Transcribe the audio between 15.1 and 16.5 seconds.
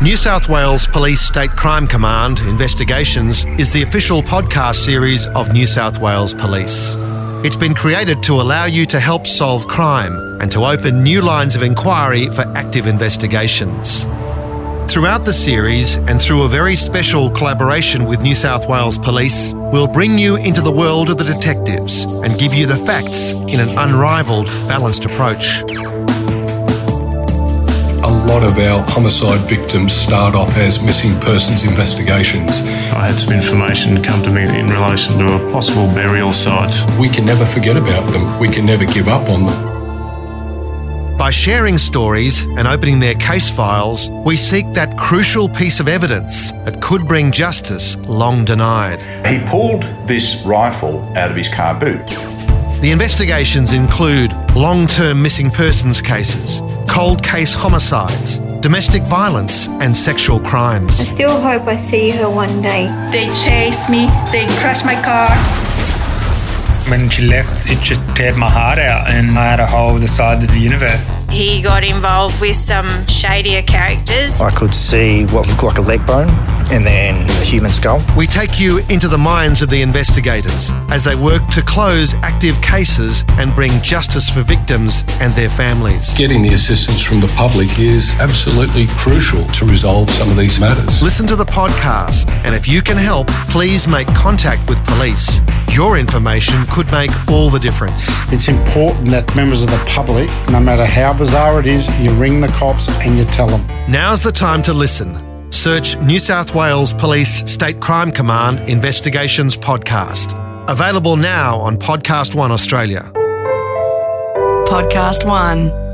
the series and through a